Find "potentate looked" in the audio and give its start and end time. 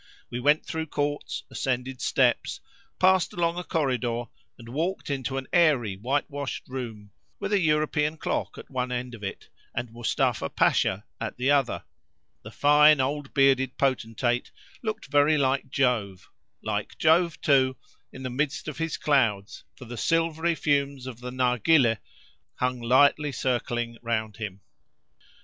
13.77-15.05